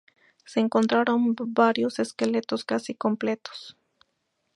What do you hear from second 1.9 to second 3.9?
esqueletos casi completos.